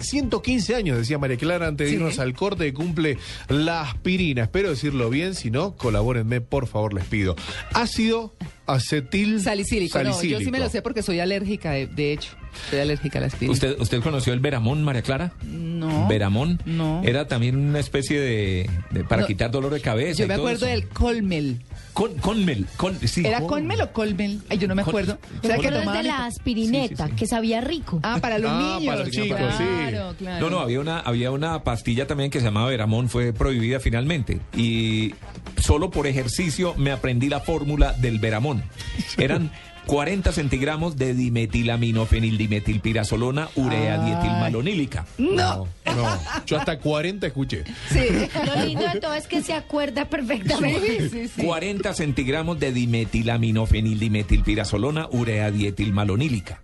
115 0.00 0.74
años, 0.74 0.96
decía 0.96 1.18
María 1.18 1.36
Clara, 1.36 1.66
antes 1.66 1.88
de 1.88 1.94
irnos 1.96 2.18
al 2.18 2.32
corte, 2.32 2.72
cumple 2.72 3.18
la 3.48 3.82
aspirina. 3.82 4.44
Espero 4.44 4.70
decirlo 4.70 5.10
bien, 5.10 5.34
si 5.34 5.50
no, 5.50 5.76
colabórenme, 5.76 6.40
por 6.40 6.66
favor, 6.66 6.94
les 6.94 7.04
pido. 7.04 7.36
Ácido 7.74 8.34
acetil 8.66 9.40
Salicílico. 9.42 9.98
No, 9.98 10.04
yo 10.04 10.12
sí 10.14 10.26
me 10.26 10.32
salicílico. 10.32 10.58
lo 10.58 10.70
sé 10.70 10.82
porque 10.82 11.02
soy 11.02 11.20
alérgica, 11.20 11.72
de, 11.72 11.86
de 11.86 12.12
hecho. 12.12 12.36
Soy 12.70 12.80
alérgica 12.80 13.18
a 13.18 13.22
la 13.22 13.26
aspirina. 13.28 13.52
¿Usted, 13.52 13.80
¿Usted 13.80 14.00
conoció 14.02 14.32
el 14.32 14.40
Veramón, 14.40 14.82
María 14.84 15.02
Clara? 15.02 15.32
No. 15.42 16.06
Veramón. 16.08 16.60
No. 16.64 17.02
Era 17.04 17.26
también 17.28 17.56
una 17.56 17.78
especie 17.80 18.20
de, 18.20 18.70
de- 18.90 19.04
para 19.04 19.22
No. 19.22 19.26
quitar 19.26 19.50
dolor 19.50 19.72
de 19.72 19.80
cabeza. 19.80 20.18
Yo 20.18 20.24
y 20.24 20.28
me 20.28 20.34
todo 20.34 20.46
acuerdo 20.46 20.66
eso. 20.66 20.74
del 20.74 20.88
Colmel. 20.88 21.62
Con, 21.92 22.14
conmel. 22.14 22.66
Con, 22.78 22.98
sí. 23.06 23.22
¿Era 23.26 23.40
Colmel 23.42 23.80
o 23.82 23.92
Colmel? 23.92 24.40
Ay, 24.48 24.56
yo 24.58 24.66
no 24.66 24.74
me 24.74 24.80
acuerdo. 24.82 25.18
¿Será 25.42 25.58
que 25.58 25.70
de 25.70 26.02
la 26.02 26.24
aspirineta, 26.24 26.96
Sí, 26.96 27.02
sí, 27.04 27.08
sí. 27.10 27.16
que 27.16 27.26
sabía 27.26 27.60
rico. 27.60 28.00
Ah, 28.02 28.18
para 28.20 28.38
los 28.38 28.50
Ah, 28.50 28.58
niños. 28.78 28.94
para 28.94 29.04
los 29.04 29.10
chicos, 29.10 29.38
sí. 29.58 29.64
claro, 29.90 30.14
claro. 30.18 30.40
No, 30.46 30.50
no, 30.56 30.60
había 30.60 30.80
una, 30.80 31.00
había 31.00 31.30
una 31.30 31.62
pastilla 31.64 32.06
también 32.06 32.30
que 32.30 32.38
se 32.38 32.46
llamaba 32.46 32.70
Veramón, 32.70 33.10
fue 33.10 33.34
prohibida 33.34 33.78
finalmente. 33.78 34.40
Y 34.56 35.14
solo 35.60 35.90
por 35.90 36.06
ejercicio 36.06 36.74
me 36.78 36.92
aprendí 36.92 37.28
la 37.28 37.40
fórmula 37.40 37.92
del 37.92 38.18
Veramón. 38.18 38.62
Eran 39.18 39.50
40 39.86 40.32
centigramos 40.32 40.96
de 40.96 41.14
dimetilaminofenildimetilpirazolona 41.14 43.48
urea 43.56 44.00
Ay. 44.02 44.06
dietilmalonílica. 44.10 45.06
No. 45.18 45.66
No, 45.84 46.18
yo 46.46 46.56
hasta 46.58 46.78
40 46.78 47.26
escuché. 47.26 47.64
Sí. 47.90 48.00
Lo 48.46 48.64
lindo 48.64 48.86
de 48.88 48.98
todo 49.00 49.12
es 49.14 49.26
que 49.26 49.42
se 49.42 49.52
acuerda 49.52 50.06
perfectamente. 50.06 51.10
Sí, 51.10 51.12
sí, 51.26 51.28
sí. 51.28 51.42
40 51.44 51.92
centigramos 51.94 52.58
de 52.58 52.72
dimetilaminofenildimetilpirazolona 52.72 55.08
urea 55.10 55.50
dietilmalonílica. 55.50 56.62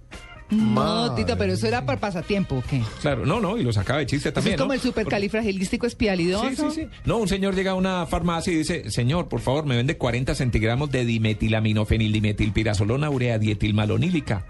No, 0.51 1.15
Tito, 1.15 1.37
pero 1.37 1.53
eso 1.53 1.67
era 1.67 1.85
para 1.85 2.01
pasatiempo, 2.01 2.57
¿o 2.57 2.63
qué? 2.63 2.81
Claro, 3.03 3.27
no, 3.27 3.39
no, 3.41 3.59
y 3.59 3.65
lo 3.65 3.73
sacaba 3.73 3.99
de 3.99 4.07
chiste 4.07 4.33
también. 4.33 4.55
es 4.55 4.59
como 4.61 4.69
¿no? 4.69 4.75
el 4.75 4.81
supercalifragilístico 4.81 5.87
espialidoso. 5.87 6.49
Sí, 6.49 6.57
sí, 6.57 6.71
sí. 6.83 6.89
No, 7.05 7.19
un 7.19 7.29
señor 7.29 7.55
llega 7.55 7.73
a 7.73 7.75
una 7.75 8.07
farmacia 8.07 8.51
y 8.53 8.57
dice, 8.57 8.91
señor, 8.91 9.29
por 9.29 9.41
favor, 9.41 9.67
me 9.67 9.77
vende 9.77 9.99
40 9.99 10.35
centigramos 10.35 10.91
de 10.91 11.05
dimetilaminofenildimetilpirazolona 11.05 13.11
urea 13.11 13.39
dietilmalonílica. 13.39 14.47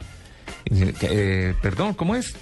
Y 0.65 0.75
dice, 0.75 0.95
"¿Qué, 0.99 1.09
eh, 1.11 1.55
perdón, 1.61 1.95
¿cómo 1.95 2.15
es? 2.15 2.35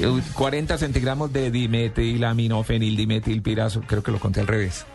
Eh, 0.00 0.20
40 0.34 0.78
centigramos 0.78 1.30
de 1.32 1.50
dimetilaminofenildimetilpirazolona. 1.50 3.88
Creo 3.88 4.02
que 4.02 4.12
lo 4.12 4.18
conté 4.20 4.40
al 4.40 4.46
revés. 4.46 4.86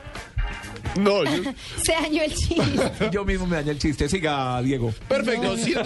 No, 0.97 1.23
yo- 1.23 1.51
Se 1.83 1.93
dañó 1.93 2.23
el 2.23 2.33
chiste. 2.33 2.91
Yo 3.11 3.23
mismo 3.25 3.45
me 3.47 3.55
dañé 3.57 3.71
el 3.71 3.79
chiste. 3.79 4.09
Siga, 4.09 4.61
Diego. 4.61 4.93
Perfecto, 5.07 5.55
100 5.57 5.77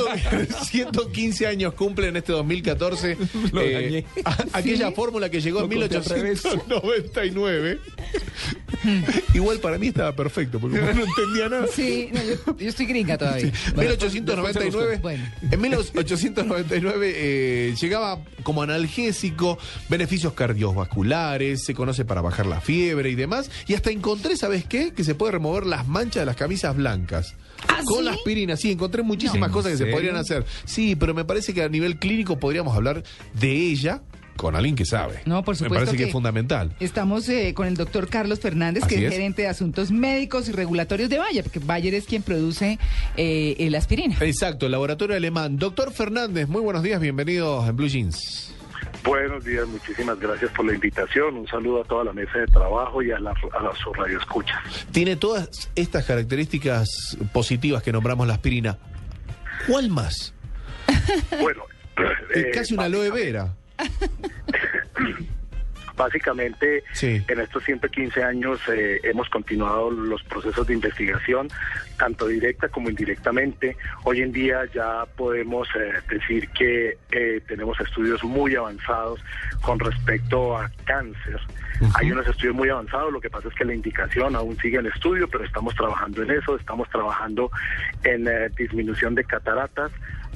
115 0.65 1.47
años 1.47 1.73
cumple 1.73 2.07
en 2.07 2.17
este 2.17 2.31
2014. 2.31 3.17
Lo 3.51 3.61
eh, 3.61 3.73
dañé. 3.73 4.05
a- 4.25 4.57
aquella 4.59 4.91
fórmula 4.91 5.29
que 5.29 5.41
llegó 5.41 5.59
en 5.63 5.69
Lo 5.69 5.87
revés. 5.87 6.43
1899. 6.45 7.79
Igual 9.33 9.59
para 9.59 9.77
mí 9.77 9.87
estaba 9.87 10.15
perfecto, 10.15 10.59
porque 10.59 10.79
no 10.81 11.05
entendía 11.05 11.49
nada. 11.49 11.67
Sí, 11.73 12.09
no, 12.13 12.21
yo, 12.23 12.57
yo 12.57 12.69
estoy 12.69 12.85
gringa 12.85 13.17
todavía. 13.17 13.51
Bueno, 13.75 13.91
1899, 13.91 14.99
Bueno. 15.01 15.23
en 15.49 15.61
1899 15.61 17.13
eh, 17.15 17.75
llegaba 17.79 18.19
como 18.43 18.61
analgésico, 18.63 19.57
beneficios 19.89 20.33
cardiovasculares, 20.33 21.63
se 21.63 21.73
conoce 21.73 22.05
para 22.05 22.21
bajar 22.21 22.45
la 22.45 22.61
fiebre 22.61 23.09
y 23.09 23.15
demás, 23.15 23.49
y 23.67 23.73
hasta 23.73 23.91
encontré, 23.91 24.35
¿sabes 24.37 24.65
qué? 24.65 24.93
Que 24.93 25.03
se 25.03 25.15
puede 25.15 25.33
remover 25.33 25.65
las 25.65 25.87
manchas 25.87 26.21
de 26.21 26.25
las 26.25 26.35
camisas 26.35 26.75
blancas. 26.75 27.35
Con 27.85 27.99
¿sí? 27.99 28.03
la 28.05 28.11
aspirina, 28.11 28.57
sí, 28.57 28.71
encontré 28.71 29.03
muchísimas 29.03 29.49
¿En 29.49 29.53
cosas 29.53 29.71
que 29.73 29.77
se 29.77 29.85
podrían 29.85 30.15
hacer. 30.15 30.45
Sí, 30.65 30.95
pero 30.95 31.13
me 31.13 31.25
parece 31.25 31.53
que 31.53 31.61
a 31.61 31.69
nivel 31.69 31.99
clínico 31.99 32.39
podríamos 32.39 32.75
hablar 32.75 33.03
de 33.33 33.51
ella 33.51 34.01
con 34.41 34.55
alguien 34.55 34.75
que 34.75 34.85
sabe. 34.85 35.21
No, 35.25 35.43
por 35.43 35.53
Me 35.53 35.59
supuesto 35.59 35.75
parece 35.85 35.91
que, 35.91 35.97
que- 35.97 36.03
es 36.05 36.11
fundamental. 36.11 36.73
Estamos 36.79 37.29
eh, 37.29 37.53
con 37.53 37.67
el 37.67 37.75
doctor 37.77 38.07
Carlos 38.09 38.39
Fernández, 38.39 38.83
que 38.85 38.95
es, 38.95 39.01
es. 39.03 39.13
gerente 39.13 39.43
de 39.43 39.47
asuntos 39.49 39.91
médicos 39.91 40.49
y 40.49 40.51
regulatorios 40.51 41.11
de 41.11 41.19
Bayer, 41.19 41.43
porque 41.43 41.59
Bayer 41.59 41.93
es 41.93 42.05
quien 42.05 42.23
produce 42.23 42.79
eh, 43.17 43.55
el 43.59 43.75
aspirina. 43.75 44.15
Exacto, 44.19 44.65
el 44.65 44.71
laboratorio 44.71 45.15
alemán. 45.15 45.57
Doctor 45.57 45.91
Fernández, 45.93 46.47
muy 46.47 46.61
buenos 46.61 46.81
días, 46.81 46.99
bienvenidos 46.99 47.69
en 47.69 47.75
Blue 47.75 47.87
Jeans. 47.87 48.51
Buenos 49.03 49.45
días, 49.45 49.67
muchísimas 49.67 50.19
gracias 50.19 50.49
por 50.51 50.65
la 50.65 50.73
invitación. 50.73 51.35
Un 51.37 51.47
saludo 51.47 51.81
a 51.81 51.83
toda 51.85 52.03
la 52.05 52.13
mesa 52.13 52.39
de 52.39 52.47
trabajo 52.47 53.03
y 53.03 53.11
a 53.11 53.19
la, 53.19 53.31
a 53.31 53.61
la 53.63 53.75
su 53.75 53.93
radio 53.93 54.17
escucha. 54.17 54.59
Tiene 54.91 55.17
todas 55.17 55.69
estas 55.75 56.03
características 56.05 57.15
positivas 57.31 57.83
que 57.83 57.91
nombramos 57.91 58.25
la 58.27 58.33
aspirina. 58.33 58.79
¿Cuál 59.67 59.89
más? 59.89 60.33
Bueno, 61.39 61.63
Es 62.33 62.45
eh, 62.45 62.51
casi 62.53 62.73
una 62.73 62.85
aloe 62.85 63.11
vera. 63.11 63.55
básicamente 66.01 66.83
Sí. 66.93 67.23
en 67.27 67.39
estos 67.39 67.63
115 67.63 68.23
años 68.23 68.59
eh, 68.69 68.99
hemos 69.03 69.29
continuado 69.29 69.91
los 69.91 70.23
procesos 70.23 70.65
de 70.65 70.73
investigación, 70.73 71.47
tanto 71.97 72.27
directa 72.27 72.69
como 72.69 72.89
indirectamente. 72.89 73.77
Hoy 74.03 74.21
en 74.21 74.31
día 74.31 74.65
ya 74.73 75.05
podemos 75.15 75.67
eh, 75.75 75.93
decir 76.09 76.49
que 76.49 76.97
eh, 77.11 77.41
tenemos 77.47 77.79
estudios 77.79 78.23
muy 78.23 78.55
avanzados 78.55 79.19
con 79.61 79.79
respecto 79.79 80.57
a 80.57 80.71
cáncer. 80.85 81.39
Hay 81.95 82.11
unos 82.11 82.27
estudios 82.27 82.55
muy 82.55 82.69
avanzados, 82.69 83.11
lo 83.11 83.19
que 83.19 83.29
pasa 83.29 83.47
es 83.47 83.55
que 83.55 83.65
la 83.65 83.73
indicación 83.73 84.35
aún 84.35 84.55
sigue 84.57 84.77
en 84.77 84.85
estudio, 84.85 85.27
pero 85.27 85.43
estamos 85.43 85.73
trabajando 85.75 86.21
en 86.21 86.31
eso, 86.31 86.55
estamos 86.55 86.87
trabajando 86.89 87.49
en 88.03 88.27
disminución 88.55 89.15
de 89.15 89.23
cataratas. 89.23 89.91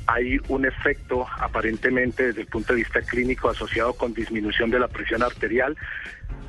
Hay 0.08 0.38
un 0.50 0.66
efecto 0.66 1.26
aparentemente 1.40 2.28
desde 2.28 2.42
el 2.42 2.48
punto 2.48 2.74
de 2.74 2.80
vista 2.80 3.02
clínico 3.02 3.50
asociado 3.50 3.94
con 3.94 4.14
disminución 4.14 4.70
de 4.70 4.80
la 4.80 4.88
presión 4.88 5.24
arterial. 5.24 5.76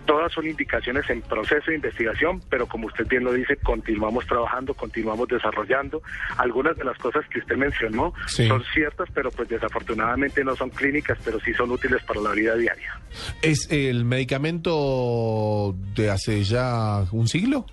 Todas 0.04 0.32
son 0.32 0.46
indicaciones 0.46 1.08
en 1.10 1.20
proceso 1.22 1.68
de 1.68 1.74
investigación, 1.76 2.40
pero 2.48 2.66
como 2.68 2.86
usted 2.86 3.08
bien 3.08 3.24
lo 3.24 3.32
dice, 3.32 3.56
continuamos 3.56 4.24
trabajando, 4.26 4.72
continuamos 4.72 5.26
desarrollando. 5.26 6.00
Algunas 6.36 6.76
de 6.76 6.84
las 6.84 6.96
cosas 6.98 7.24
que 7.28 7.40
usted 7.40 7.56
mencionó 7.56 8.14
Sí. 8.28 8.46
son 8.46 8.62
ciertas, 8.72 9.08
pero 9.12 9.32
pues 9.32 9.48
desafortunadamente 9.48 10.44
no 10.44 10.54
son 10.54 10.70
clínicas, 10.70 11.18
pero 11.24 11.40
sí 11.40 11.52
son 11.54 11.72
útiles 11.72 12.00
para 12.04 12.20
la 12.20 12.30
vida 12.30 12.54
diaria. 12.54 13.00
¿Es 13.42 13.66
el 13.70 14.04
medicamento 14.04 15.74
de 15.96 16.10
hace 16.10 16.44
ya 16.44 17.02
un 17.10 17.26
siglo? 17.26 17.66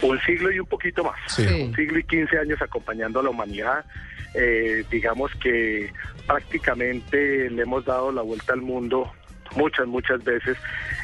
Un 0.00 0.18
siglo 0.20 0.50
y 0.52 0.58
un 0.58 0.66
poquito 0.66 1.04
más. 1.04 1.16
Sí. 1.28 1.42
Un 1.42 1.74
siglo 1.74 1.98
y 1.98 2.04
15 2.04 2.38
años 2.38 2.62
acompañando 2.62 3.20
a 3.20 3.22
la 3.22 3.30
humanidad. 3.30 3.84
Eh, 4.34 4.84
digamos 4.90 5.32
que 5.36 5.90
prácticamente 6.26 7.48
le 7.50 7.62
hemos 7.62 7.84
dado 7.84 8.10
la 8.12 8.22
vuelta 8.22 8.52
al 8.52 8.62
mundo 8.62 9.10
muchas, 9.56 9.86
muchas 9.86 10.24
veces, 10.24 10.56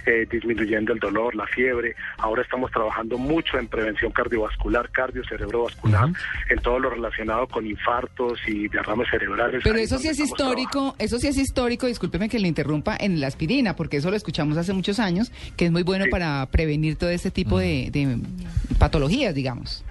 eh, 0.06 0.26
disminuyendo 0.28 0.92
el 0.92 0.98
dolor, 0.98 1.34
la 1.36 1.46
fiebre. 1.46 1.94
Ahora 2.18 2.42
estamos 2.42 2.70
trabajando 2.72 3.16
mucho 3.16 3.58
en 3.58 3.68
prevención 3.68 4.10
cardiovascular, 4.10 4.90
cardiocerebrovascular, 4.90 6.08
en 6.48 6.58
todo 6.58 6.80
lo 6.80 6.90
relacionado 6.90 7.46
con 7.46 7.64
infartos 7.66 8.40
y 8.48 8.66
derrames 8.68 9.08
cerebrales. 9.08 9.60
Pero 9.62 9.78
eso 9.78 9.98
sí 9.98 10.08
es 10.08 10.18
histórico, 10.18 10.96
eso 10.98 11.18
sí 11.18 11.28
es 11.28 11.36
histórico, 11.36 11.86
discúlpeme 11.86 12.28
que 12.28 12.40
le 12.40 12.48
interrumpa, 12.48 12.96
en 12.98 13.20
la 13.20 13.28
aspirina, 13.28 13.76
porque 13.76 13.98
eso 13.98 14.10
lo 14.10 14.16
escuchamos 14.16 14.56
hace 14.56 14.72
muchos 14.72 14.98
años, 14.98 15.30
que 15.56 15.66
es 15.66 15.70
muy 15.70 15.82
bueno 15.84 16.04
Sí. 16.06 16.10
para 16.10 16.46
prevenir 16.46 16.96
todo 16.96 17.10
este 17.10 17.30
tipo 17.30 17.58
de, 17.58 17.90
de 17.92 18.18
patologías, 18.78 19.32
digamos. 19.34 19.84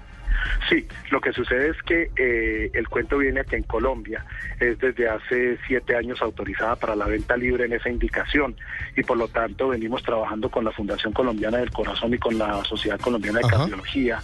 Sí, 0.68 0.86
lo 1.10 1.20
que 1.20 1.32
sucede 1.32 1.70
es 1.70 1.82
que 1.82 2.10
eh, 2.16 2.70
el 2.74 2.88
cuento 2.88 3.18
viene 3.18 3.40
a 3.40 3.44
que 3.44 3.56
en 3.56 3.62
Colombia 3.64 4.24
es 4.58 4.78
desde 4.78 5.08
hace 5.08 5.58
siete 5.66 5.96
años 5.96 6.20
autorizada 6.22 6.76
para 6.76 6.94
la 6.94 7.06
venta 7.06 7.36
libre 7.36 7.64
en 7.64 7.72
esa 7.72 7.88
indicación 7.88 8.56
y 8.96 9.02
por 9.02 9.16
lo 9.16 9.28
tanto 9.28 9.68
venimos 9.68 10.02
trabajando 10.02 10.50
con 10.50 10.64
la 10.64 10.72
Fundación 10.72 11.12
Colombiana 11.12 11.58
del 11.58 11.70
Corazón 11.70 12.14
y 12.14 12.18
con 12.18 12.38
la 12.38 12.64
Sociedad 12.64 13.00
Colombiana 13.00 13.40
de 13.40 13.46
Ajá. 13.46 13.56
Cardiología 13.58 14.20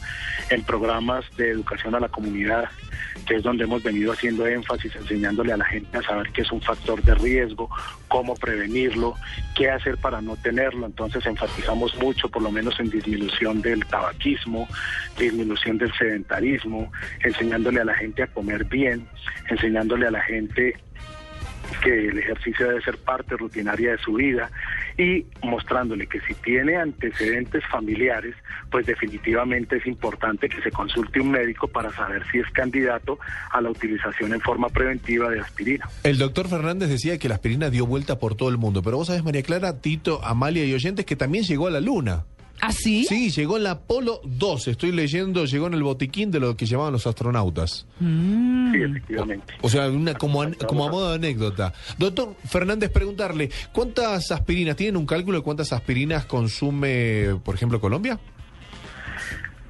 en 0.50 0.62
programas 0.62 1.24
de 1.36 1.50
educación 1.50 1.94
a 1.94 2.00
la 2.00 2.08
comunidad, 2.08 2.68
que 3.26 3.36
es 3.36 3.42
donde 3.42 3.64
hemos 3.64 3.82
venido 3.82 4.12
haciendo 4.12 4.46
énfasis, 4.46 4.94
enseñándole 4.94 5.52
a 5.52 5.56
la 5.56 5.64
gente 5.64 5.98
a 5.98 6.02
saber 6.02 6.30
qué 6.32 6.42
es 6.42 6.52
un 6.52 6.60
factor 6.60 7.02
de 7.02 7.14
riesgo, 7.14 7.68
cómo 8.08 8.34
prevenirlo, 8.34 9.14
qué 9.56 9.70
hacer 9.70 9.96
para 9.98 10.20
no 10.20 10.36
tenerlo. 10.36 10.86
Entonces 10.86 11.26
enfatizamos 11.26 11.96
mucho, 11.96 12.28
por 12.28 12.42
lo 12.42 12.50
menos 12.50 12.78
en 12.78 12.90
disminución 12.90 13.62
del 13.62 13.84
tabaquismo, 13.86 14.68
disminución 15.18 15.78
del 15.78 15.92
sedentarismo, 16.06 16.92
enseñándole 17.22 17.80
a 17.80 17.84
la 17.84 17.94
gente 17.94 18.22
a 18.22 18.26
comer 18.28 18.64
bien, 18.64 19.06
enseñándole 19.50 20.06
a 20.06 20.10
la 20.10 20.22
gente 20.22 20.74
que 21.82 22.08
el 22.08 22.18
ejercicio 22.18 22.68
debe 22.68 22.80
ser 22.82 22.96
parte 22.98 23.36
rutinaria 23.36 23.92
de 23.92 23.98
su 23.98 24.14
vida 24.14 24.50
y 24.96 25.26
mostrándole 25.42 26.06
que 26.06 26.20
si 26.20 26.34
tiene 26.34 26.76
antecedentes 26.76 27.64
familiares, 27.66 28.34
pues 28.70 28.86
definitivamente 28.86 29.76
es 29.76 29.86
importante 29.86 30.48
que 30.48 30.62
se 30.62 30.70
consulte 30.70 31.20
un 31.20 31.32
médico 31.32 31.68
para 31.68 31.92
saber 31.92 32.24
si 32.30 32.38
es 32.38 32.50
candidato 32.52 33.18
a 33.50 33.60
la 33.60 33.70
utilización 33.70 34.32
en 34.32 34.40
forma 34.40 34.68
preventiva 34.68 35.28
de 35.30 35.40
aspirina. 35.40 35.88
El 36.02 36.18
doctor 36.18 36.48
Fernández 36.48 36.88
decía 36.88 37.18
que 37.18 37.28
la 37.28 37.34
aspirina 37.34 37.68
dio 37.68 37.86
vuelta 37.86 38.18
por 38.18 38.36
todo 38.36 38.48
el 38.48 38.58
mundo, 38.58 38.82
pero 38.82 38.98
vos 38.98 39.08
sabés, 39.08 39.24
María 39.24 39.42
Clara, 39.42 39.80
Tito, 39.80 40.24
Amalia 40.24 40.64
y 40.64 40.72
oyentes, 40.72 41.04
que 41.04 41.16
también 41.16 41.44
llegó 41.44 41.66
a 41.66 41.70
la 41.70 41.80
luna. 41.80 42.24
¿Ah, 42.60 42.72
sí? 42.72 43.04
Sí, 43.04 43.30
llegó 43.30 43.56
en 43.58 43.64
la 43.64 43.72
Apolo 43.72 44.20
12, 44.24 44.70
estoy 44.72 44.92
leyendo, 44.92 45.44
llegó 45.44 45.66
en 45.66 45.74
el 45.74 45.82
botiquín 45.82 46.30
de 46.30 46.40
lo 46.40 46.56
que 46.56 46.66
llamaban 46.66 46.92
los 46.92 47.06
astronautas. 47.06 47.86
Sí, 47.98 48.82
efectivamente. 48.82 49.54
O 49.62 49.68
sea, 49.68 49.88
una, 49.88 50.14
como, 50.14 50.42
an- 50.42 50.56
como 50.66 50.86
a 50.86 50.90
modo 50.90 51.10
de 51.10 51.16
anécdota. 51.16 51.72
Doctor 51.98 52.34
Fernández, 52.46 52.90
preguntarle, 52.90 53.50
¿cuántas 53.72 54.30
aspirinas, 54.30 54.76
tienen 54.76 54.96
un 54.96 55.06
cálculo 55.06 55.38
de 55.38 55.44
cuántas 55.44 55.72
aspirinas 55.72 56.24
consume, 56.26 57.38
por 57.44 57.54
ejemplo, 57.54 57.80
Colombia? 57.80 58.18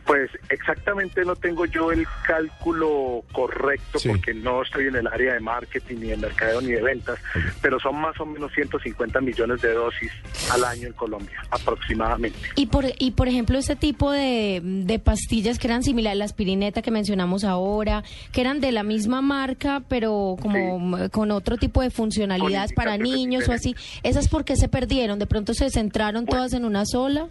Pues 0.06 0.30
exactamente 0.50 1.24
no 1.24 1.34
tengo 1.34 1.66
yo 1.66 1.90
el 1.90 2.06
cálculo 2.26 3.24
correcto 3.32 3.98
Sí. 3.98 4.08
porque 4.08 4.32
no 4.34 4.62
estoy 4.62 4.86
en 4.86 4.96
el 4.96 5.06
área 5.08 5.34
de 5.34 5.40
marketing, 5.40 5.96
ni 5.96 6.06
de 6.08 6.16
mercadeo, 6.16 6.60
ni 6.60 6.72
de 6.72 6.82
ventas, 6.82 7.18
pero 7.60 7.80
son 7.80 8.00
más 8.00 8.18
o 8.20 8.26
menos 8.26 8.52
150 8.52 9.20
millones 9.20 9.60
de 9.62 9.72
dosis 9.72 10.12
al 10.52 10.64
año 10.64 10.86
en 10.86 10.92
Colombia, 10.92 11.42
aproximadamente. 11.50 12.38
Y 12.54 12.66
por, 12.66 12.84
y 12.98 13.10
por 13.12 13.26
ejemplo, 13.28 13.58
ese 13.58 13.74
tipo 13.74 14.10
de, 14.12 14.60
de 14.62 14.98
pastillas 14.98 15.58
que 15.58 15.66
eran 15.66 15.82
similares 15.82 16.16
a 16.16 16.18
la 16.18 16.24
aspirineta 16.24 16.82
que 16.82 16.90
mencionamos 16.92 17.42
ahora, 17.44 18.04
que 18.32 18.40
eran 18.40 18.60
de 18.60 18.70
la 18.72 18.84
misma 18.84 19.22
marca, 19.22 19.82
pero 19.88 20.36
como 20.40 21.08
con 21.10 21.30
otro 21.32 21.56
tipo 21.56 21.82
de 21.82 21.90
funcionalidades 21.90 22.72
para 22.74 22.96
niños 22.96 23.48
o 23.48 23.52
así, 23.52 23.74
¿esas 24.02 24.28
por 24.28 24.44
qué 24.44 24.56
se 24.56 24.68
perdieron? 24.68 25.18
¿De 25.18 25.26
pronto 25.26 25.52
se 25.54 25.68
centraron 25.70 26.26
todas 26.26 26.52
en 26.52 26.64
una 26.64 26.84
sola? 26.86 27.28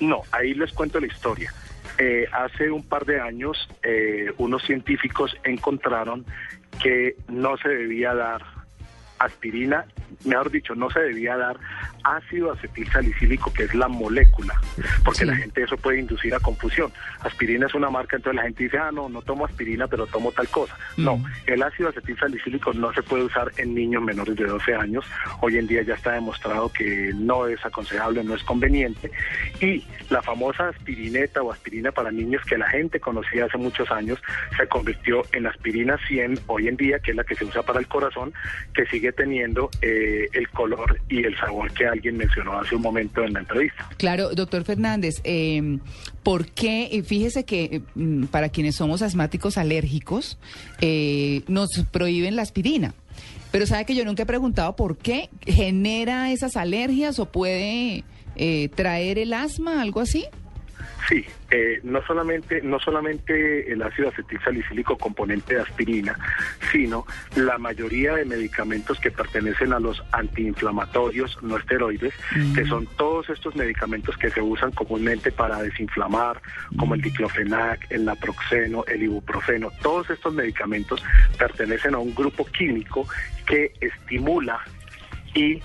No, 0.00 0.22
ahí 0.32 0.54
les 0.54 0.72
cuento 0.72 0.98
la 0.98 1.06
historia. 1.06 1.52
Eh, 2.02 2.26
hace 2.32 2.70
un 2.70 2.82
par 2.82 3.04
de 3.04 3.20
años, 3.20 3.68
eh, 3.82 4.32
unos 4.38 4.62
científicos 4.62 5.36
encontraron 5.44 6.24
que 6.82 7.16
no 7.28 7.58
se 7.58 7.68
debía 7.68 8.14
dar 8.14 8.40
aspirina, 9.18 9.84
mejor 10.24 10.50
dicho, 10.50 10.74
no 10.74 10.90
se 10.90 11.00
debía 11.00 11.36
dar 11.36 11.56
ácido 12.02 12.52
acetil 12.52 12.90
salicílico, 12.90 13.52
que 13.52 13.64
es 13.64 13.74
la 13.74 13.88
molécula, 13.88 14.54
porque 15.04 15.20
Sí. 15.20 15.24
la 15.26 15.36
gente 15.36 15.62
eso 15.62 15.76
puede 15.76 16.00
inducir 16.00 16.34
a 16.34 16.40
confusión. 16.40 16.90
Aspirina 17.20 17.66
es 17.66 17.74
una 17.74 17.90
marca, 17.90 18.16
entonces 18.16 18.36
la 18.36 18.42
gente 18.42 18.64
dice, 18.64 18.78
ah, 18.78 18.90
no, 18.92 19.08
no 19.08 19.20
tomo 19.22 19.44
aspirina, 19.44 19.86
pero 19.86 20.06
tomo 20.06 20.32
tal 20.32 20.48
cosa. 20.48 20.76
No, 20.96 21.22
el 21.46 21.62
ácido 21.62 21.90
acetil 21.90 22.18
salicílico 22.18 22.72
no 22.72 22.92
se 22.94 23.02
puede 23.02 23.24
usar 23.24 23.50
en 23.58 23.74
niños 23.74 24.02
menores 24.02 24.34
de 24.36 24.46
12 24.46 24.74
años. 24.74 25.04
Hoy 25.40 25.58
en 25.58 25.66
día 25.66 25.82
ya 25.82 25.94
está 25.94 26.12
demostrado 26.12 26.70
que 26.72 27.12
no 27.14 27.46
es 27.46 27.64
aconsejable, 27.64 28.24
no 28.24 28.34
es 28.34 28.42
conveniente. 28.44 29.10
Y 29.60 29.84
la 30.08 30.22
famosa 30.22 30.68
aspirineta 30.68 31.42
o 31.42 31.52
aspirina 31.52 31.92
para 31.92 32.10
niños 32.10 32.42
que 32.46 32.56
la 32.58 32.68
gente 32.70 32.98
conocía 33.00 33.44
hace 33.44 33.58
muchos 33.58 33.90
años 33.90 34.18
se 34.56 34.66
convirtió 34.68 35.22
en 35.32 35.46
aspirina 35.46 35.98
100 36.08 36.40
hoy 36.46 36.68
en 36.68 36.76
día, 36.76 36.98
que 36.98 37.10
es 37.12 37.16
la 37.16 37.24
que 37.24 37.34
se 37.34 37.44
usa 37.44 37.62
para 37.62 37.78
el 37.80 37.86
corazón, 37.88 38.32
que 38.74 38.86
sigue 38.86 39.12
teniendo 39.12 39.70
eh, 39.82 40.09
el 40.32 40.48
color 40.50 41.00
y 41.08 41.24
el 41.24 41.36
sabor 41.38 41.72
que 41.72 41.86
alguien 41.86 42.16
mencionó 42.16 42.58
hace 42.58 42.76
un 42.76 42.82
momento 42.82 43.24
en 43.24 43.32
la 43.32 43.40
entrevista. 43.40 43.88
Claro, 43.96 44.30
doctor 44.34 44.64
Fernández, 44.64 45.20
eh, 45.24 45.78
¿por 46.22 46.46
qué? 46.46 46.88
eh, 46.92 47.02
Fíjese 47.02 47.44
que 47.44 47.64
eh, 47.64 47.80
mm, 47.94 48.24
para 48.26 48.48
quienes 48.48 48.76
somos 48.76 49.02
asmáticos 49.02 49.58
alérgicos, 49.58 50.38
eh, 50.80 51.42
nos 51.48 51.70
prohíben 51.90 52.36
la 52.36 52.42
aspirina. 52.42 52.94
Pero 53.52 53.66
sabe 53.66 53.84
que 53.84 53.94
yo 53.96 54.04
nunca 54.04 54.22
he 54.22 54.26
preguntado 54.26 54.76
por 54.76 54.96
qué 54.96 55.28
genera 55.44 56.30
esas 56.30 56.56
alergias 56.56 57.18
o 57.18 57.26
puede 57.26 58.04
eh, 58.36 58.68
traer 58.76 59.18
el 59.18 59.32
asma, 59.32 59.82
algo 59.82 60.00
así. 60.00 60.24
Sí, 61.08 61.24
eh, 61.50 61.80
no 61.82 62.02
solamente 62.02 62.60
no 62.62 62.78
solamente 62.78 63.72
el 63.72 63.82
ácido 63.82 64.08
acetil 64.10 64.38
salicílico 64.44 64.96
componente 64.96 65.54
de 65.54 65.62
aspirina, 65.62 66.16
sino 66.70 67.06
la 67.36 67.58
mayoría 67.58 68.14
de 68.14 68.24
medicamentos 68.24 69.00
que 69.00 69.10
pertenecen 69.10 69.72
a 69.72 69.80
los 69.80 70.02
antiinflamatorios 70.12 71.42
no 71.42 71.56
esteroides, 71.56 72.14
que 72.54 72.64
son 72.66 72.86
todos 72.96 73.30
estos 73.30 73.56
medicamentos 73.56 74.16
que 74.16 74.30
se 74.30 74.40
usan 74.40 74.70
comúnmente 74.72 75.32
para 75.32 75.62
desinflamar, 75.62 76.40
como 76.76 76.94
el 76.94 77.02
diclofenac, 77.02 77.90
el 77.90 78.04
naproxeno, 78.04 78.84
el 78.86 79.02
ibuprofeno. 79.02 79.70
Todos 79.82 80.10
estos 80.10 80.34
medicamentos 80.34 81.02
pertenecen 81.38 81.94
a 81.94 81.98
un 81.98 82.14
grupo 82.14 82.44
químico 82.44 83.06
que 83.46 83.72
estimula 83.80 84.60
y 85.34 85.60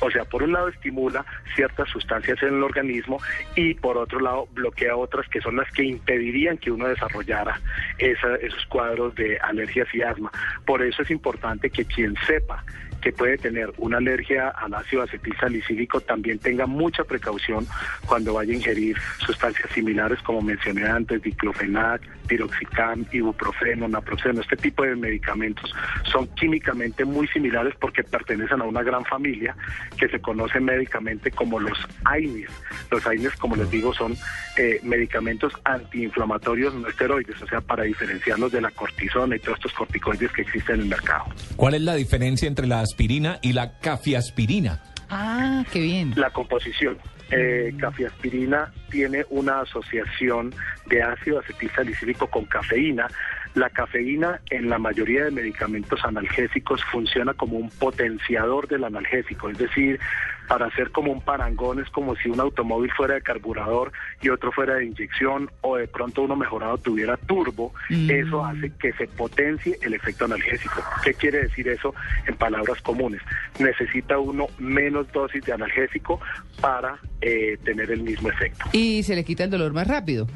o 0.00 0.10
sea, 0.10 0.24
por 0.24 0.42
un 0.42 0.52
lado 0.52 0.68
estimula 0.68 1.24
ciertas 1.54 1.88
sustancias 1.88 2.42
en 2.42 2.54
el 2.56 2.62
organismo 2.62 3.20
y 3.54 3.74
por 3.74 3.96
otro 3.96 4.20
lado 4.20 4.46
bloquea 4.52 4.96
otras 4.96 5.26
que 5.28 5.40
son 5.40 5.56
las 5.56 5.70
que 5.72 5.84
impedirían 5.84 6.58
que 6.58 6.70
uno 6.70 6.86
desarrollara 6.88 7.60
esa- 7.98 8.36
esos 8.36 8.64
cuadros 8.66 9.14
de 9.14 9.38
alergias 9.38 9.88
y 9.94 10.02
asma. 10.02 10.30
Por 10.64 10.82
eso 10.82 11.02
es 11.02 11.10
importante 11.10 11.70
que 11.70 11.84
quien 11.84 12.14
sepa 12.26 12.62
que 13.06 13.12
puede 13.12 13.38
tener 13.38 13.72
una 13.78 13.98
alergia 13.98 14.48
al 14.48 14.74
ácido 14.74 15.02
acetil 15.02 15.32
salicílico 15.38 16.00
también 16.00 16.40
tenga 16.40 16.66
mucha 16.66 17.04
precaución 17.04 17.64
cuando 18.04 18.34
vaya 18.34 18.52
a 18.52 18.56
ingerir 18.56 18.96
sustancias 19.24 19.70
similares 19.72 20.20
como 20.22 20.40
mencioné 20.40 20.88
antes, 20.88 21.22
diclofenac, 21.22 22.02
piroxicam, 22.26 23.06
ibuprofeno, 23.12 23.86
naproxeno. 23.86 24.40
Este 24.40 24.56
tipo 24.56 24.82
de 24.82 24.96
medicamentos 24.96 25.72
son 26.10 26.26
químicamente 26.34 27.04
muy 27.04 27.28
similares 27.28 27.74
porque 27.80 28.02
pertenecen 28.02 28.60
a 28.60 28.64
una 28.64 28.82
gran 28.82 29.04
familia 29.04 29.54
que 29.96 30.08
se 30.08 30.18
conoce 30.18 30.58
médicamente 30.58 31.30
como 31.30 31.60
los 31.60 31.78
AINES. 32.06 32.50
Los 32.90 33.06
AINES, 33.06 33.36
como 33.36 33.54
les 33.54 33.70
digo, 33.70 33.94
son 33.94 34.16
eh, 34.56 34.80
medicamentos 34.82 35.52
antiinflamatorios 35.62 36.74
no 36.74 36.88
esteroides, 36.88 37.40
o 37.40 37.46
sea, 37.46 37.60
para 37.60 37.84
diferenciarlos 37.84 38.50
de 38.50 38.60
la 38.60 38.72
cortisona 38.72 39.36
y 39.36 39.38
todos 39.38 39.58
estos 39.58 39.72
corticoides 39.74 40.32
que 40.32 40.42
existen 40.42 40.76
en 40.76 40.80
el 40.82 40.88
mercado. 40.88 41.26
¿Cuál 41.54 41.74
es 41.74 41.82
la 41.82 41.94
diferencia 41.94 42.48
entre 42.48 42.66
la 42.66 42.80
aspirina 42.96 43.38
y 43.42 43.52
la 43.52 43.78
cafiaspirina? 43.78 44.80
Ah, 45.10 45.62
qué 45.70 45.80
bien. 45.80 46.14
La 46.16 46.30
composición. 46.30 46.96
Eh, 47.30 47.74
cafiaspirina 47.78 48.72
tiene 48.88 49.26
una 49.28 49.60
asociación 49.60 50.54
de 50.86 51.02
ácido 51.02 51.40
acetil 51.40 51.70
salicílico 51.76 52.26
con 52.28 52.46
cafeína. 52.46 53.06
La 53.54 53.68
cafeína 53.68 54.40
en 54.48 54.70
la 54.70 54.78
mayoría 54.78 55.24
de 55.24 55.30
medicamentos 55.30 56.02
analgésicos 56.04 56.82
funciona 56.84 57.34
como 57.34 57.58
un 57.58 57.68
potenciador 57.68 58.66
del 58.66 58.84
analgésico, 58.84 59.50
es 59.50 59.58
decir, 59.58 60.00
para 60.48 60.66
hacer 60.66 60.90
como 60.90 61.12
un 61.12 61.20
parangón 61.20 61.80
es 61.80 61.90
como 61.90 62.16
si 62.16 62.28
un 62.28 62.40
automóvil 62.40 62.90
fuera 62.92 63.14
de 63.14 63.22
carburador 63.22 63.92
y 64.20 64.28
otro 64.28 64.52
fuera 64.52 64.74
de 64.74 64.86
inyección 64.86 65.50
o 65.60 65.76
de 65.76 65.88
pronto 65.88 66.22
uno 66.22 66.36
mejorado 66.36 66.78
tuviera 66.78 67.16
turbo, 67.16 67.72
eso 67.90 68.44
hace 68.44 68.72
que 68.78 68.92
se 68.92 69.06
potencie 69.06 69.78
el 69.82 69.94
efecto 69.94 70.24
analgésico. 70.24 70.82
¿Qué 71.04 71.14
quiere 71.14 71.42
decir 71.42 71.68
eso 71.68 71.94
en 72.26 72.36
palabras 72.36 72.80
comunes? 72.82 73.20
Necesita 73.58 74.18
uno 74.18 74.46
menos 74.58 75.10
dosis 75.12 75.44
de 75.44 75.52
analgésico 75.52 76.20
para 76.60 76.98
eh, 77.20 77.58
tener 77.64 77.90
el 77.90 78.02
mismo 78.02 78.28
efecto. 78.28 78.66
Y 78.72 79.02
se 79.02 79.14
le 79.14 79.24
quita 79.24 79.44
el 79.44 79.50
dolor 79.50 79.72
más 79.72 79.86
rápido. 79.86 80.26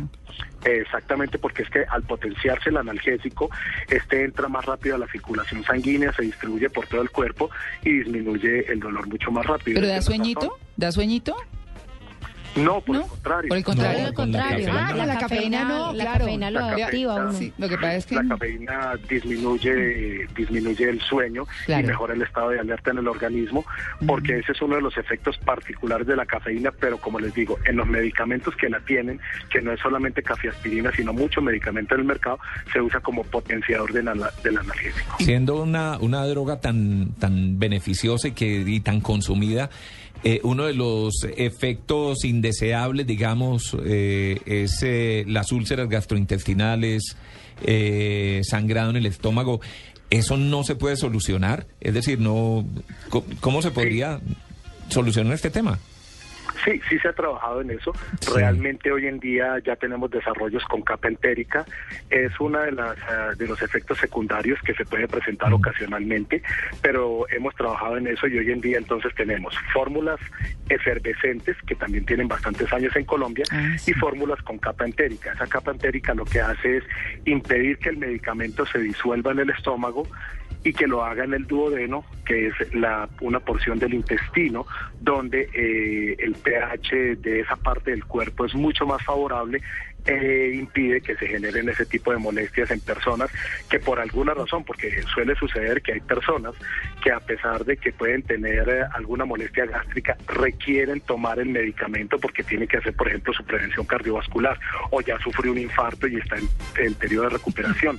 Exactamente, 0.65 1.39
porque 1.39 1.63
es 1.63 1.71
que 1.71 1.85
al 1.89 2.03
potenciarse 2.03 2.69
el 2.69 2.77
analgésico, 2.77 3.51
este 3.89 4.25
entra 4.25 4.49
más 4.49 4.65
rápido 4.67 4.97
a 4.97 4.99
la 4.99 5.07
circulación 5.07 5.65
sanguínea, 5.65 6.13
se 6.13 6.23
distribuye 6.23 6.69
por 6.69 6.87
todo 6.87 7.01
el 7.01 7.11
cuerpo 7.11 7.51
y 7.83 7.99
disminuye 7.99 8.71
el 8.71 8.79
dolor 8.79 9.09
mucho 9.09 9.31
más 9.31 9.47
rápido. 9.47 9.81
¿Pero 9.81 9.87
da 10.01 10.07
sueñito? 10.07 10.57
¿Da 10.79 10.93
sueñito? 10.93 11.37
No, 12.57 12.81
por 12.81 12.97
¿No? 12.97 13.03
el 13.03 13.09
contrario. 13.09 13.49
Por 13.49 13.59
el 13.59 13.65
contrario. 13.65 13.99
No, 13.99 14.05
la 14.09 14.13
contrario. 14.15 14.67
cafeína. 14.67 14.89
Ah, 14.89 14.93
no. 14.93 15.07
La 15.07 15.19
cafeína 15.19 15.65
no, 15.65 15.93
la 15.93 16.05
claro. 16.05 16.19
cafeína 16.21 16.51
lo 16.51 16.61
La 16.61 16.67
activa 16.67 17.15
cafeína, 17.15 17.15
uno. 17.31 17.33
Sí, 17.33 17.53
lo 17.59 17.69
que 17.69 17.77
pasa 17.77 17.95
es 17.97 18.07
que... 18.07 18.15
La 18.17 18.25
cafeína 18.29 18.93
disminuye, 19.09 20.27
disminuye 20.37 20.89
el 20.91 21.01
sueño 21.01 21.47
Claro. 21.67 21.85
y 21.85 21.87
mejora 21.89 22.15
el 22.15 22.23
estado 22.23 22.51
de 22.51 22.61
alerta 22.61 22.91
en 22.91 22.99
el 22.99 23.09
organismo, 23.09 23.65
porque 24.07 24.39
ese 24.39 24.53
es 24.53 24.63
uno 24.63 24.77
de 24.77 24.83
los 24.83 24.97
efectos 24.97 25.39
particulares 25.39 26.07
de 26.07 26.17
la 26.17 26.27
cafeína, 26.27 26.71
pero 26.79 26.99
como 26.99 27.19
les 27.21 27.35
digo, 27.35 27.59
en 27.65 27.77
los 27.77 27.87
medicamentos 27.87 28.55
que 28.57 28.69
la 28.69 28.81
tienen, 28.81 29.21
que 29.51 29.61
no 29.63 29.73
es 29.73 29.81
solamente 29.81 30.23
cafiaspirina, 30.23 30.91
sino 30.93 31.13
mucho 31.13 31.41
medicamento 31.41 31.95
en 31.95 32.01
el 32.01 32.07
mercado, 32.07 32.39
se 32.73 32.81
usa 32.81 33.01
como 33.01 33.23
potenciador 33.25 33.93
del, 33.93 34.11
del 34.43 34.59
analgésico. 34.59 35.17
Siendo 35.19 35.63
una, 35.63 35.99
una 35.99 36.25
droga 36.27 36.61
tan, 36.61 37.13
tan 37.19 37.59
beneficiosa 37.59 38.29
y, 38.29 38.33
que, 38.33 38.65
y 38.67 38.81
tan 38.81 39.01
consumida, 39.01 39.71
eh, 40.23 40.41
uno 40.43 40.65
de 40.67 40.75
los 40.75 41.27
efectos 41.37 42.25
indeseables, 42.25 43.07
digamos, 43.07 43.77
eh, 43.85 44.39
es 44.45 44.83
eh, 44.83 45.25
las 45.27 45.51
úlceras 45.51 45.89
gastrointestinales, 45.89 47.17
eh, 47.65 48.41
sangrado 48.45 48.91
en 48.91 48.97
el 48.97 49.07
estómago. 49.07 49.61
¿Eso 50.11 50.37
no 50.37 50.65
se 50.65 50.75
puede 50.75 50.97
solucionar? 50.97 51.67
Es 51.81 51.95
decir, 51.95 52.19
no, 52.19 52.67
¿cómo 53.41 53.63
se 53.63 53.71
podría 53.71 54.21
solucionar 54.89 55.35
este 55.35 55.51
tema? 55.51 55.79
Sí, 56.65 56.81
sí 56.89 56.99
se 56.99 57.09
ha 57.09 57.13
trabajado 57.13 57.61
en 57.61 57.71
eso. 57.71 57.93
Realmente 58.35 58.91
hoy 58.93 59.07
en 59.07 59.19
día 59.19 59.59
ya 59.65 59.77
tenemos 59.77 60.11
desarrollos 60.11 60.65
con 60.65 60.83
capa 60.83 61.09
entérica. 61.09 61.65
Es 62.11 62.39
una 62.41 62.63
de 62.63 62.73
las 62.73 62.97
eh, 62.99 63.37
de 63.37 63.47
los 63.49 63.61
efectos 63.63 63.99
secundarios 63.99 64.59
que 64.63 64.75
se 64.75 64.85
puede 64.85 65.09
presentar 65.09 65.53
ocasionalmente, 65.53 66.43
pero 66.83 67.27
hemos 67.31 67.55
trabajado 67.55 67.97
en 67.97 68.07
eso 68.09 68.27
y 68.27 68.39
hoy 68.39 68.51
en 68.51 68.61
día 68.61 68.79
entonces 68.79 69.15
tenemos 69.15 69.55
fórmulas 69.73 70.21
efervescentes 70.69 71.57
que 71.67 71.75
también 71.75 72.05
tienen 72.07 72.29
bastantes 72.29 72.73
años 72.73 72.95
en 72.97 73.05
Colombia 73.05 73.45
Ah, 73.51 73.77
sí. 73.79 73.91
y 73.91 73.95
fórmulas 73.95 74.41
con 74.43 74.59
capa 74.59 74.85
entérica. 74.85 75.33
Esa 75.33 75.47
capa 75.47 75.73
entérica 75.73 76.15
lo 76.15 76.25
que 76.25 76.41
hace 76.41 76.79
es 76.79 76.85
impedir 77.25 77.79
que 77.79 77.89
el 77.91 77.97
medicamento 77.97 78.65
se 78.67 78.79
disuelva 78.79 79.33
en 79.33 79.41
el 79.41 79.51
estómago 79.51 80.07
y 80.63 80.73
que 80.73 80.87
lo 80.87 81.05
haga 81.05 81.25
en 81.25 81.35
el 81.35 81.47
duodeno, 81.47 82.05
que 82.25 82.49
es 82.49 82.75
la, 82.75 83.09
una 83.21 83.41
porción 83.41 83.79
del 83.79 83.95
intestino, 83.95 84.67
donde 85.01 85.49
eh, 85.55 86.17
el 86.19 86.35
pH 86.35 87.17
de 87.17 87.41
esa 87.41 87.57
parte 87.57 87.93
del 87.93 88.05
cuerpo 88.05 88.45
es 88.45 88.55
mucho 88.55 88.87
más 88.87 89.03
favorable 89.03 89.61
e 90.07 90.53
impide 90.55 91.01
que 91.01 91.15
se 91.17 91.27
generen 91.27 91.69
ese 91.69 91.85
tipo 91.85 92.11
de 92.13 92.19
molestias 92.19 92.71
en 92.71 92.81
personas 92.81 93.31
que 93.69 93.79
por 93.79 94.01
alguna 94.01 94.35
razón, 94.35 94.65
porque 94.65 95.03
suele 95.15 95.35
suceder 95.37 95.83
que 95.83 95.93
hay 95.93 96.01
personas 96.01 96.55
que 97.03 97.13
a 97.13 97.21
pesar 97.21 97.65
de 97.65 97.77
que 97.77 97.93
pueden 97.93 98.23
tener 98.23 98.69
eh, 98.69 98.83
alguna 98.93 99.25
molestia 99.25 99.67
gástrica, 99.67 100.17
requieren 100.27 101.01
tomar 101.01 101.39
el 101.39 101.49
medicamento 101.49 102.19
porque 102.19 102.43
tienen 102.43 102.69
que 102.69 102.79
hacer, 102.79 102.95
por 102.95 103.09
ejemplo, 103.09 103.33
su 103.33 103.45
prevención 103.45 103.87
cardiovascular 103.87 104.59
o 104.91 105.01
ya 105.01 105.19
sufrió 105.19 105.53
un 105.53 105.59
infarto 105.59 106.07
y 106.07 106.17
está 106.17 106.37
en, 106.37 106.49
en 106.79 106.95
periodo 106.95 107.25
de 107.25 107.31
recuperación. 107.31 107.99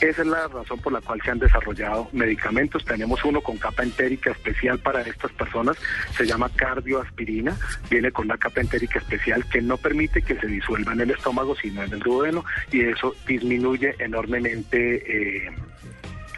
Esa 0.00 0.22
es 0.22 0.28
la 0.28 0.48
razón 0.48 0.78
por 0.80 0.94
la 0.94 1.00
cual 1.02 1.20
se 1.22 1.30
han 1.30 1.38
desarrollado 1.38 2.08
medicamentos. 2.12 2.84
Tenemos 2.86 3.22
uno 3.22 3.42
con 3.42 3.58
capa 3.58 3.82
entérica 3.82 4.30
especial 4.30 4.78
para 4.78 5.02
estas 5.02 5.30
personas, 5.32 5.76
se 6.16 6.24
llama 6.24 6.48
cardioaspirina, 6.56 7.54
viene 7.90 8.10
con 8.10 8.24
una 8.24 8.38
capa 8.38 8.62
entérica 8.62 8.98
especial 8.98 9.44
que 9.50 9.60
no 9.60 9.76
permite 9.76 10.22
que 10.22 10.36
se 10.36 10.46
disuelva 10.46 10.94
en 10.94 11.00
el 11.00 11.10
estómago, 11.10 11.54
sino 11.54 11.82
en 11.82 11.92
el 11.92 12.00
duodeno, 12.00 12.44
y 12.72 12.80
eso 12.80 13.14
disminuye 13.26 13.94
enormemente 13.98 15.46
eh, 15.46 15.50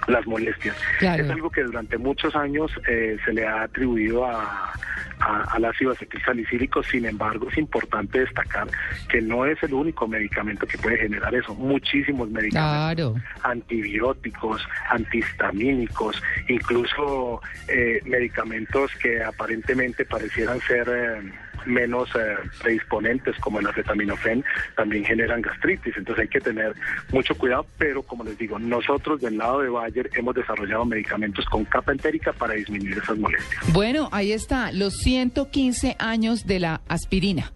las 0.09 0.26
molestias. 0.26 0.76
Claro. 0.99 1.25
Es 1.25 1.30
algo 1.30 1.50
que 1.50 1.62
durante 1.62 1.97
muchos 1.99 2.35
años 2.37 2.71
eh, 2.88 3.16
se 3.25 3.32
le 3.32 3.47
ha 3.47 3.62
atribuido 3.62 4.25
a, 4.26 4.73
a- 5.21 5.44
al 5.52 5.64
ácido 5.64 5.92
acetilsalicílico, 5.92 6.82
sin 6.82 7.04
embargo 7.06 7.49
es 7.50 7.56
importante 7.59 8.21
destacar 8.21 8.66
que 9.09 9.21
no 9.21 9.47
es 9.47 9.62
el 9.62 9.75
único 9.75 10.09
medicamento 10.09 10.66
que 10.66 10.78
puede 10.78 10.99
generar 10.99 11.35
eso, 11.35 11.54
muchísimos 11.54 12.28
medicamentos 12.30 12.52
Claro. 12.94 13.14
antibióticos, 13.44 14.61
antihistamínicos, 14.90 16.23
incluso 16.49 17.40
eh, 17.68 18.00
medicamentos 18.04 18.90
que 19.00 19.23
aparentemente 19.23 20.04
parecieran 20.04 20.61
ser 20.61 20.88
eh, 20.88 21.32
menos 21.66 22.09
eh, 22.14 22.37
predisponentes 22.61 23.37
como 23.38 23.61
el 23.61 23.66
acetaminofén 23.66 24.45
también 24.76 25.04
generan 25.04 25.42
gastritis, 25.42 25.97
entonces 25.97 26.23
hay 26.23 26.28
que 26.28 26.40
tener 26.40 26.75
mucho 27.11 27.35
cuidado, 27.35 27.66
pero 27.78 28.02
como 28.02 28.25
les 28.25 28.38
digo, 28.38 28.59
nosotros 28.59 29.21
del 29.21 29.38
lado 29.38 29.61
de 29.61 29.69
Bayer 29.69 30.11
hemos 30.14 30.35
desarrollado 30.35 30.85
medicamentos 30.85 31.45
con 31.47 31.64
capa 31.64 31.92
entérica 31.92 32.33
para 32.33 32.54
disminuir 32.54 32.99
esas 32.99 33.19
molestias. 33.19 33.73
Bueno, 33.73 34.09
ahí 34.12 34.33
está, 34.33 34.73
los 34.73 34.95
115 34.99 35.97
años 35.99 36.47
de 36.47 36.61
la 36.61 36.81
aspirina. 36.88 37.52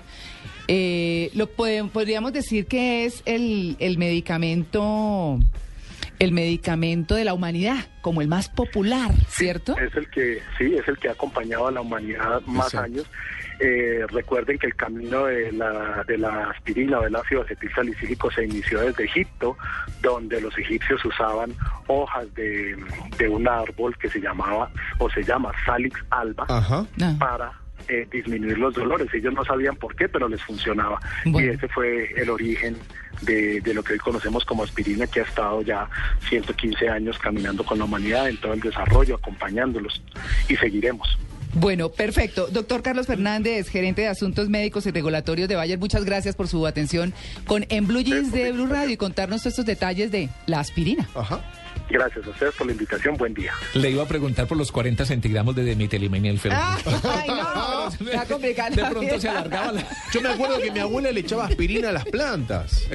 Eh, 0.68 1.30
lo 1.34 1.46
podríamos 1.48 2.32
decir 2.32 2.66
que 2.66 3.04
es 3.04 3.22
el, 3.24 3.76
el 3.78 3.98
medicamento 3.98 5.38
el 6.18 6.32
medicamento 6.32 7.14
de 7.14 7.24
la 7.24 7.34
humanidad, 7.34 7.76
como 8.00 8.22
el 8.22 8.28
más 8.28 8.48
popular, 8.48 9.12
¿cierto? 9.28 9.76
Es 9.78 9.94
el 9.94 10.08
que, 10.08 10.40
sí, 10.56 10.74
es 10.74 10.88
el 10.88 10.98
que 10.98 11.08
ha 11.08 11.12
acompañado 11.12 11.68
a 11.68 11.72
la 11.72 11.80
humanidad 11.80 12.40
más 12.46 12.66
Exacto. 12.66 12.84
años. 12.84 13.06
Eh, 13.58 14.04
recuerden 14.08 14.58
que 14.58 14.66
el 14.66 14.76
camino 14.76 15.24
de 15.24 15.50
la, 15.52 16.04
de 16.06 16.18
la 16.18 16.50
aspirina 16.50 16.98
o 16.98 17.02
del 17.02 17.16
ácido 17.16 17.42
acetilsalicílico 17.42 18.30
se 18.30 18.44
inició 18.44 18.80
desde 18.80 19.04
Egipto, 19.04 19.56
donde 20.02 20.40
los 20.40 20.56
egipcios 20.58 21.02
usaban 21.04 21.54
hojas 21.86 22.32
de, 22.34 22.76
de 23.16 23.28
un 23.28 23.48
árbol 23.48 23.96
que 23.96 24.10
se 24.10 24.20
llamaba 24.20 24.70
o 24.98 25.08
se 25.10 25.22
llama 25.22 25.52
Salix 25.64 25.98
alba 26.10 26.44
Ajá. 26.48 26.84
Ah. 27.00 27.16
para 27.18 27.52
eh, 27.88 28.06
disminuir 28.10 28.58
los 28.58 28.74
dolores. 28.74 29.08
Ellos 29.14 29.32
no 29.32 29.44
sabían 29.44 29.76
por 29.76 29.94
qué, 29.96 30.08
pero 30.08 30.28
les 30.28 30.42
funcionaba. 30.42 31.00
Bueno. 31.24 31.46
Y 31.46 31.54
ese 31.54 31.68
fue 31.68 32.12
el 32.16 32.28
origen 32.28 32.76
de, 33.22 33.60
de 33.60 33.74
lo 33.74 33.82
que 33.82 33.94
hoy 33.94 33.98
conocemos 33.98 34.44
como 34.44 34.64
aspirina, 34.64 35.06
que 35.06 35.20
ha 35.20 35.24
estado 35.24 35.62
ya 35.62 35.88
115 36.28 36.88
años 36.88 37.18
caminando 37.18 37.64
con 37.64 37.78
la 37.78 37.84
humanidad 37.84 38.28
en 38.28 38.38
todo 38.38 38.52
el 38.52 38.60
desarrollo, 38.60 39.14
acompañándolos. 39.14 40.02
Y 40.48 40.56
seguiremos. 40.56 41.16
Bueno, 41.58 41.88
perfecto. 41.88 42.48
Doctor 42.48 42.82
Carlos 42.82 43.06
Fernández, 43.06 43.68
gerente 43.68 44.02
de 44.02 44.08
Asuntos 44.08 44.50
Médicos 44.50 44.84
y 44.84 44.90
Regulatorios 44.90 45.48
de 45.48 45.56
Bayer, 45.56 45.78
muchas 45.78 46.04
gracias 46.04 46.36
por 46.36 46.48
su 46.48 46.66
atención 46.66 47.14
con 47.46 47.64
En 47.70 47.86
Blue 47.86 48.02
Jeans 48.02 48.30
de 48.30 48.52
Blue 48.52 48.66
Radio 48.66 48.90
y 48.90 48.96
contarnos 48.98 49.46
estos 49.46 49.64
detalles 49.64 50.10
de 50.10 50.28
la 50.44 50.60
aspirina. 50.60 51.08
Ajá. 51.14 51.40
Gracias 51.88 52.26
a 52.26 52.30
ustedes 52.30 52.54
por 52.54 52.66
la 52.66 52.72
invitación. 52.72 53.16
Buen 53.16 53.34
día. 53.34 53.52
Le 53.74 53.90
iba 53.90 54.02
a 54.02 54.06
preguntar 54.06 54.46
por 54.46 54.58
los 54.58 54.72
40 54.72 55.06
centigramos 55.06 55.54
de 55.54 55.64
dimetilamenilfenol. 55.64 56.58
Ah, 56.60 56.78
ay, 57.04 57.28
no, 57.28 58.10
está 58.10 58.26
complicada 58.26 58.70
De 58.70 58.84
pronto 58.84 59.20
se 59.20 59.28
alargaba 59.28 59.72
la... 59.72 59.86
Yo 60.12 60.20
me 60.20 60.30
acuerdo 60.30 60.60
que 60.60 60.70
mi 60.70 60.80
abuela 60.80 61.12
le 61.12 61.20
echaba 61.20 61.46
aspirina 61.46 61.90
a 61.90 61.92
las 61.92 62.04
plantas. 62.04 62.88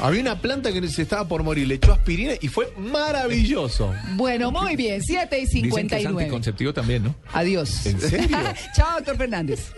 Había 0.00 0.22
una 0.22 0.40
planta 0.40 0.72
que 0.72 0.86
se 0.88 1.02
estaba 1.02 1.28
por 1.28 1.42
morir, 1.42 1.68
le 1.68 1.74
echó 1.74 1.92
aspirina 1.92 2.32
y 2.40 2.48
fue 2.48 2.72
maravilloso. 2.78 3.94
Bueno, 4.12 4.50
muy 4.50 4.76
bien, 4.76 5.02
7 5.02 5.38
y 5.38 5.40
Dicen 5.40 5.62
que 5.62 5.68
es 5.68 5.74
59. 5.74 6.22
anticonceptivo 6.22 6.72
también, 6.72 7.04
¿no? 7.04 7.14
Adiós. 7.32 7.86
¿En 7.86 8.00
serio? 8.00 8.38
Chao, 8.76 8.96
doctor 8.96 9.16
Fernández. 9.16 9.72